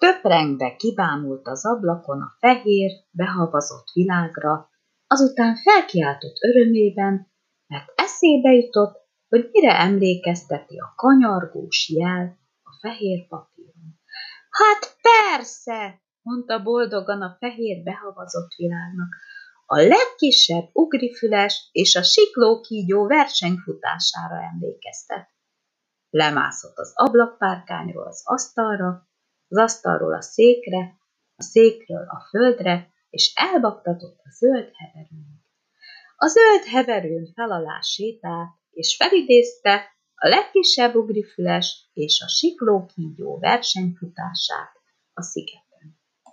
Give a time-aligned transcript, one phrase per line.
[0.00, 4.70] Töprengve kibámult az ablakon a fehér, behavazott világra,
[5.06, 7.32] azután felkiáltott örömében,
[7.66, 14.00] mert eszébe jutott, hogy mire emlékezteti a kanyargós jel a fehér papíron.
[14.50, 19.14] Hát persze, mondta boldogan a fehér behavazott világnak,
[19.66, 25.28] a legkisebb ugrifüles és a siklókígyó versenyfutására emlékeztet.
[26.10, 29.08] Lemászott az ablakpárkányról az asztalra,
[29.50, 30.98] az asztalról a székre,
[31.36, 35.44] a székről a földre, és elbaktatott a zöld heverőn.
[36.16, 44.72] A zöld heverőn fel sétált, és felidézte a legkisebb ugrifüles és a siklókígyó versenyfutását
[45.12, 45.69] a sziget.